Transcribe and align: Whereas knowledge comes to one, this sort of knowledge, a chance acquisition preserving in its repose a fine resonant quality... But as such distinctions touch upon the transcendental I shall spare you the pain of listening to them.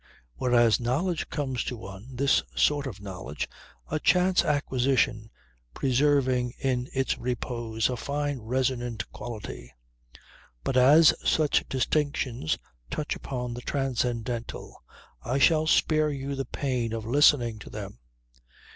Whereas 0.33 0.79
knowledge 0.79 1.29
comes 1.29 1.63
to 1.65 1.77
one, 1.77 2.15
this 2.15 2.41
sort 2.55 2.87
of 2.87 3.01
knowledge, 3.03 3.47
a 3.87 3.99
chance 3.99 4.43
acquisition 4.43 5.29
preserving 5.75 6.55
in 6.57 6.89
its 6.91 7.19
repose 7.19 7.87
a 7.87 7.95
fine 7.95 8.39
resonant 8.39 9.07
quality... 9.11 9.71
But 10.63 10.75
as 10.75 11.13
such 11.23 11.69
distinctions 11.69 12.57
touch 12.89 13.15
upon 13.15 13.53
the 13.53 13.61
transcendental 13.61 14.83
I 15.21 15.37
shall 15.37 15.67
spare 15.67 16.09
you 16.09 16.33
the 16.33 16.45
pain 16.45 16.93
of 16.93 17.05
listening 17.05 17.59
to 17.59 17.69
them. 17.69 17.99